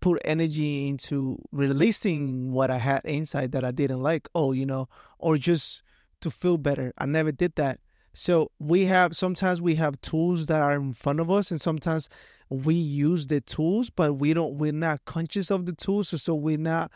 put 0.00 0.20
energy 0.24 0.88
into 0.88 1.38
releasing 1.50 2.52
what 2.52 2.70
I 2.70 2.78
had 2.78 3.02
inside 3.04 3.52
that 3.52 3.64
I 3.64 3.70
didn't 3.70 4.00
like. 4.00 4.28
Oh, 4.34 4.52
you 4.52 4.66
know, 4.66 4.88
or 5.18 5.38
just 5.38 5.82
to 6.20 6.30
feel 6.30 6.58
better. 6.58 6.92
I 6.98 7.06
never 7.06 7.32
did 7.32 7.54
that. 7.56 7.80
So 8.12 8.50
we 8.58 8.84
have 8.86 9.16
sometimes 9.16 9.62
we 9.62 9.76
have 9.76 10.00
tools 10.02 10.46
that 10.46 10.60
are 10.60 10.74
in 10.74 10.92
front 10.92 11.20
of 11.20 11.30
us, 11.30 11.50
and 11.50 11.60
sometimes 11.60 12.08
we 12.52 12.74
use 12.74 13.26
the 13.26 13.40
tools, 13.40 13.90
but 13.90 14.14
we 14.14 14.34
don't. 14.34 14.58
We're 14.58 14.72
not 14.72 15.04
conscious 15.04 15.50
of 15.50 15.66
the 15.66 15.72
tools, 15.72 16.08
so 16.22 16.34
we're 16.34 16.58
not 16.58 16.90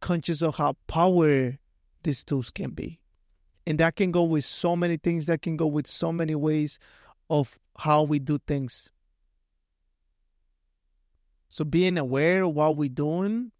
conscious 0.00 0.42
of 0.42 0.56
how 0.56 0.74
power 0.86 1.58
these 2.02 2.24
tools 2.24 2.50
can 2.50 2.70
be, 2.70 3.00
and 3.66 3.78
that 3.78 3.96
can 3.96 4.10
go 4.10 4.24
with 4.24 4.44
so 4.44 4.76
many 4.76 4.96
things. 4.96 5.26
That 5.26 5.42
can 5.42 5.56
go 5.56 5.66
with 5.66 5.86
so 5.86 6.12
many 6.12 6.34
ways 6.34 6.78
of 7.28 7.58
how 7.78 8.02
we 8.04 8.18
do 8.18 8.38
things. 8.46 8.90
So 11.48 11.64
being 11.64 11.98
aware 11.98 12.42
of 12.44 12.54
what 12.54 12.76
we're 12.76 12.88
doing 12.88 13.50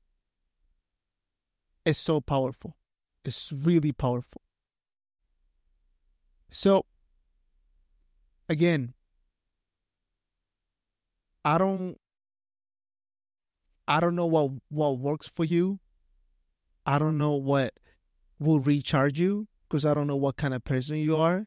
is 1.85 1.99
so 1.99 2.21
powerful. 2.21 2.77
It's 3.25 3.53
really 3.53 3.93
powerful. 3.93 4.43
So 6.51 6.87
again, 8.49 8.95
I 11.45 11.59
don't 11.59 11.97
I 13.89 13.99
don't 14.01 14.15
know 14.15 14.27
what 14.27 14.53
what 14.69 14.99
works 14.99 15.29
for 15.29 15.45
you. 15.45 15.81
I 16.87 16.99
don't 16.99 17.19
know 17.19 17.35
what 17.35 17.75
will 18.39 18.61
recharge 18.61 19.19
you 19.19 19.49
because 19.69 19.85
I 19.85 19.95
don't 19.95 20.07
know 20.07 20.17
what 20.17 20.37
kind 20.37 20.55
of 20.55 20.65
person 20.65 20.97
you 20.97 21.17
are. 21.17 21.47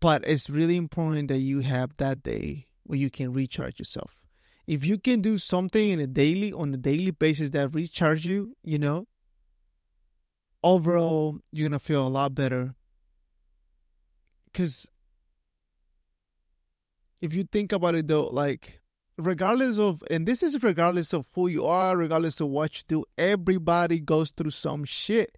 But 0.00 0.24
it's 0.26 0.48
really 0.48 0.76
important 0.76 1.28
that 1.28 1.38
you 1.38 1.60
have 1.60 1.96
that 1.98 2.22
day 2.22 2.66
where 2.84 2.98
you 2.98 3.10
can 3.10 3.32
recharge 3.32 3.78
yourself. 3.78 4.20
If 4.66 4.84
you 4.84 4.98
can 4.98 5.20
do 5.20 5.36
something 5.36 5.90
in 5.90 6.00
a 6.00 6.06
daily 6.06 6.52
on 6.52 6.72
a 6.72 6.78
daily 6.78 7.10
basis 7.10 7.50
that 7.50 7.74
recharge 7.74 8.24
you, 8.24 8.56
you 8.62 8.78
know, 8.78 9.08
overall 10.62 11.38
you're 11.52 11.68
gonna 11.68 11.78
feel 11.78 12.06
a 12.06 12.08
lot 12.08 12.34
better. 12.34 12.74
Cause 14.54 14.86
if 17.20 17.34
you 17.34 17.44
think 17.44 17.72
about 17.72 17.94
it 17.94 18.08
though, 18.08 18.26
like 18.26 18.80
regardless 19.16 19.78
of 19.78 20.02
and 20.10 20.26
this 20.26 20.42
is 20.42 20.62
regardless 20.62 21.12
of 21.12 21.26
who 21.34 21.46
you 21.48 21.64
are, 21.66 21.96
regardless 21.96 22.40
of 22.40 22.48
what 22.48 22.78
you 22.78 22.82
do, 22.88 23.04
everybody 23.18 24.00
goes 24.00 24.30
through 24.30 24.50
some 24.52 24.84
shit 24.84 25.36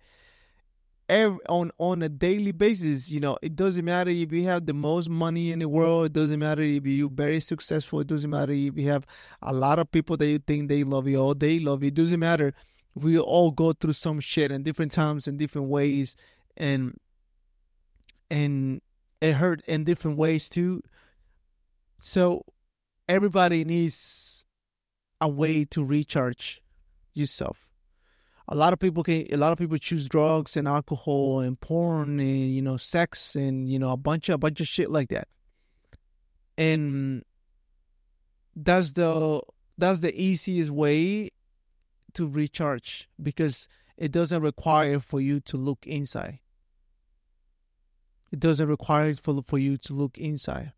every, 1.09 1.39
on 1.49 1.71
on 1.79 2.03
a 2.03 2.09
daily 2.09 2.53
basis. 2.53 3.11
You 3.11 3.21
know, 3.21 3.37
it 3.43 3.55
doesn't 3.55 3.85
matter 3.85 4.11
if 4.11 4.33
you 4.33 4.45
have 4.45 4.67
the 4.67 4.75
most 4.75 5.09
money 5.09 5.53
in 5.53 5.59
the 5.59 5.69
world. 5.69 6.07
It 6.07 6.13
doesn't 6.13 6.41
matter 6.41 6.63
if 6.63 6.87
you're 6.87 7.11
very 7.11 7.41
successful. 7.41 8.01
It 8.01 8.07
doesn't 8.07 8.31
matter 8.31 8.53
if 8.53 8.77
you 8.77 8.89
have 8.89 9.07
a 9.43 9.53
lot 9.53 9.79
of 9.79 9.91
people 9.91 10.17
that 10.17 10.27
you 10.27 10.39
think 10.39 10.69
they 10.69 10.85
love 10.85 11.07
you 11.07 11.19
or 11.19 11.35
they 11.35 11.59
love 11.59 11.83
you. 11.83 11.89
It 11.89 11.95
doesn't 11.95 12.21
matter. 12.21 12.55
We 12.95 13.19
all 13.19 13.51
go 13.51 13.73
through 13.73 13.95
some 13.95 14.21
shit 14.21 14.51
in 14.51 14.63
different 14.63 14.93
times 14.93 15.27
in 15.27 15.37
different 15.37 15.69
ways, 15.69 16.17
and 16.57 16.99
and 18.31 18.81
it 19.21 19.35
hurt 19.35 19.63
in 19.67 19.85
different 19.85 20.19
ways 20.19 20.49
too. 20.49 20.83
So 22.05 22.45
everybody 23.09 23.65
needs 23.65 24.45
a 25.21 25.29
way 25.29 25.65
to 25.67 25.85
recharge 25.85 26.61
yourself. 27.15 27.69
A 28.49 28.57
lot 28.57 28.73
of 28.73 28.81
people 28.81 29.05
can 29.05 29.25
a 29.33 29.37
lot 29.37 29.53
of 29.53 29.59
people 29.59 29.79
choose 29.79 30.09
drugs 30.09 30.57
and 30.57 30.67
alcohol 30.67 31.39
and 31.39 31.59
porn 31.61 32.19
and 32.19 32.51
you 32.53 32.61
know 32.61 32.77
sex 32.77 33.37
and 33.37 33.69
you 33.69 33.79
know 33.79 33.91
a 33.91 33.97
bunch 33.97 34.29
of 34.29 34.35
a 34.35 34.39
bunch 34.39 34.61
of 34.61 34.67
shit 34.67 34.91
like 34.91 35.11
that. 35.11 35.29
And 36.59 37.25
that's 38.57 38.93
the 38.93 39.41
that's 39.79 40.01
the 40.01 40.13
easiest 40.21 40.73
way 40.73 41.31
to 42.15 42.29
recharge 42.29 43.09
because 43.23 43.69
it 43.97 44.11
doesn't 44.11 44.43
require 44.43 44.99
for 44.99 45.21
you 45.21 45.39
to 45.43 45.57
look 45.57 45.87
inside. 45.87 46.41
It 48.33 48.41
doesn't 48.41 48.69
require 48.69 49.15
for, 49.15 49.41
for 49.47 49.59
you 49.59 49.77
to 49.77 49.93
look 49.93 50.19
inside 50.19 50.73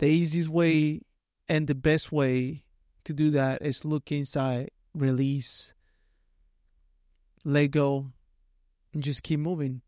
the 0.00 0.06
easiest 0.06 0.48
way 0.48 1.02
and 1.46 1.66
the 1.66 1.74
best 1.74 2.10
way 2.10 2.64
to 3.04 3.12
do 3.12 3.30
that 3.30 3.60
is 3.60 3.84
look 3.84 4.10
inside 4.10 4.70
release, 4.94 5.74
let 7.44 7.70
go, 7.70 8.06
and 8.94 9.02
just 9.02 9.22
keep 9.22 9.38
moving. 9.40 9.82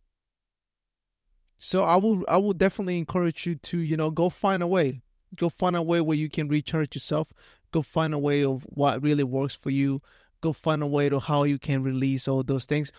So 1.58 1.82
I 1.82 1.96
will 1.96 2.24
I 2.28 2.36
will 2.36 2.52
definitely 2.52 2.98
encourage 2.98 3.46
you 3.46 3.54
to, 3.54 3.78
you 3.78 3.96
know, 3.96 4.10
go 4.10 4.28
find 4.28 4.62
a 4.62 4.66
way. 4.66 5.00
Go 5.34 5.48
find 5.48 5.76
a 5.76 5.82
way 5.82 6.02
where 6.02 6.16
you 6.16 6.28
can 6.28 6.46
recharge 6.46 6.94
yourself. 6.94 7.28
Go 7.70 7.80
find 7.80 8.12
a 8.12 8.18
way 8.18 8.44
of 8.44 8.64
what 8.64 9.02
really 9.02 9.24
works 9.24 9.54
for 9.54 9.70
you. 9.70 10.02
Go 10.42 10.52
find 10.52 10.82
a 10.82 10.86
way 10.86 11.08
to 11.08 11.20
how 11.20 11.44
you 11.44 11.58
can 11.58 11.82
release 11.82 12.28
all 12.28 12.42
those 12.42 12.66
things. 12.66 12.92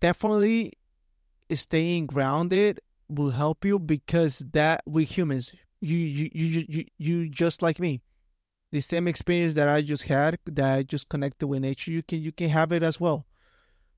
Definitely 0.00 0.74
staying 1.52 2.06
grounded 2.06 2.80
will 3.08 3.30
help 3.30 3.64
you 3.64 3.80
because 3.80 4.38
that 4.52 4.82
we 4.86 5.04
humans, 5.04 5.52
you 5.84 5.98
you 5.98 6.30
you 6.32 6.64
you, 6.68 6.84
you 6.98 7.28
just 7.28 7.62
like 7.62 7.78
me 7.78 8.02
the 8.72 8.80
same 8.80 9.06
experience 9.06 9.54
that 9.54 9.68
I 9.68 9.82
just 9.82 10.04
had, 10.04 10.38
that 10.46 10.74
I 10.74 10.82
just 10.82 11.08
connected 11.08 11.46
with 11.46 11.62
nature, 11.62 11.92
you 11.92 12.02
can 12.02 12.20
you 12.20 12.32
can 12.32 12.48
have 12.48 12.72
it 12.72 12.82
as 12.82 12.98
well, 12.98 13.26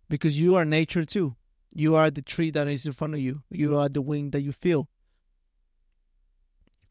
because 0.09 0.38
you 0.38 0.55
are 0.57 0.64
nature 0.66 1.05
too. 1.05 1.35
You 1.75 1.94
are 1.94 2.11
the 2.11 2.22
tree 2.22 2.51
that 2.51 2.68
is 2.68 2.85
in 2.85 2.92
front 2.92 3.14
of 3.14 3.20
you. 3.20 3.42
You 3.51 3.77
are 3.79 3.88
the 3.88 4.03
wind 4.03 4.33
that 4.33 4.42
you 4.42 4.53
feel. 4.53 4.88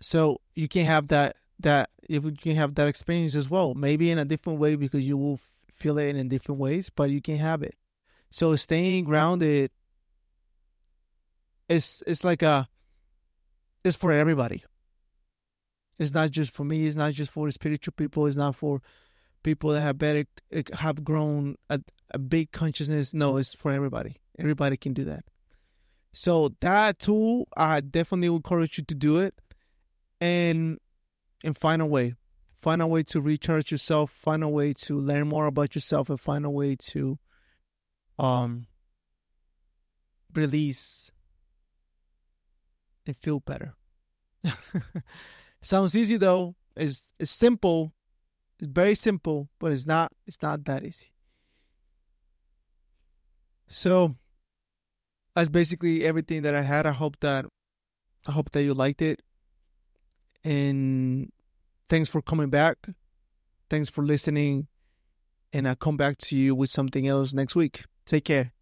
So 0.02 0.42
you 0.56 0.68
can 0.68 0.86
have 0.86 1.10
that 1.10 1.36
that 1.60 1.90
if 2.10 2.24
you 2.24 2.32
can 2.32 2.56
have 2.56 2.76
that 2.76 2.88
experience 2.88 3.36
as 3.36 3.50
well, 3.50 3.74
maybe 3.76 4.10
in 4.12 4.18
a 4.18 4.26
different 4.26 4.60
way 4.60 4.76
because 4.76 5.04
you 5.04 5.18
will 5.18 5.40
feel 5.76 5.98
it 5.98 6.16
in 6.16 6.28
different 6.28 6.60
ways, 6.60 6.90
but 6.90 7.10
you 7.10 7.22
can 7.22 7.38
have 7.38 7.62
it. 7.62 7.76
So 8.32 8.56
staying 8.56 9.04
grounded 9.06 9.72
is 11.70 12.04
it's 12.08 12.24
like 12.24 12.42
a 12.42 12.68
it's 13.84 13.96
for 13.96 14.12
everybody. 14.12 14.64
It's 15.98 16.14
not 16.14 16.32
just 16.32 16.52
for 16.52 16.64
me. 16.64 16.86
It's 16.86 16.96
not 16.96 17.14
just 17.14 17.32
for 17.32 17.50
spiritual 17.52 17.94
people. 17.96 18.26
It's 18.26 18.38
not 18.38 18.56
for 18.56 18.82
people 19.44 19.70
that 19.70 19.82
have 19.82 19.98
better 19.98 20.26
have 20.74 21.04
grown 21.04 21.56
a, 21.70 21.80
a 22.12 22.20
big 22.20 22.52
consciousness. 22.52 23.14
No, 23.14 23.38
it's 23.38 23.54
for 23.54 23.72
everybody. 23.72 24.18
Everybody 24.38 24.76
can 24.76 24.94
do 24.94 25.06
that. 25.06 25.24
So 26.14 26.56
that 26.62 27.00
tool, 27.00 27.48
I 27.56 27.82
definitely 27.82 28.34
encourage 28.34 28.78
you 28.78 28.84
to 28.86 28.96
do 28.96 29.20
it, 29.20 29.36
and 30.20 30.80
and 31.44 31.58
find 31.58 31.82
a 31.82 31.86
way, 31.86 32.16
find 32.56 32.82
a 32.82 32.88
way 32.88 33.04
to 33.04 33.22
recharge 33.22 33.72
yourself, 33.72 34.12
find 34.12 34.44
a 34.44 34.50
way 34.50 34.74
to 34.74 34.98
learn 34.98 35.28
more 35.28 35.46
about 35.46 35.76
yourself, 35.76 36.10
and 36.10 36.20
find 36.20 36.46
a 36.46 36.50
way 36.50 36.76
to 36.92 37.20
um 38.18 38.68
release 40.34 41.12
and 43.06 43.16
feel 43.18 43.40
better. 43.40 43.76
Sounds 45.66 45.96
easy 45.96 46.18
though. 46.18 46.56
It's 46.76 47.12
it's 47.20 47.32
simple. 47.32 47.92
It's 48.60 48.70
very 48.72 48.94
simple, 48.94 49.50
but 49.60 49.72
it's 49.72 49.88
not 49.88 50.12
it's 50.28 50.40
not 50.44 50.64
that 50.66 50.84
easy. 50.84 51.08
So 53.68 54.16
that's 55.34 55.50
basically 55.50 56.06
everything 56.06 56.44
that 56.44 56.54
I 56.54 56.62
had. 56.62 56.86
I 56.86 56.92
hope 56.92 57.20
that 57.22 57.48
I 58.28 58.32
hope 58.32 58.52
that 58.52 58.64
you 58.64 58.76
liked 58.76 59.02
it. 59.02 59.24
And 60.44 61.32
thanks 61.90 62.12
for 62.12 62.22
coming 62.22 62.52
back. 62.52 62.78
Thanks 63.68 63.90
for 63.90 64.04
listening. 64.04 64.68
And 65.52 65.68
I'll 65.68 65.76
come 65.76 65.98
back 65.98 66.18
to 66.18 66.38
you 66.38 66.54
with 66.54 66.70
something 66.70 67.08
else 67.08 67.34
next 67.34 67.56
week. 67.56 67.86
Take 68.06 68.26
care. 68.26 68.55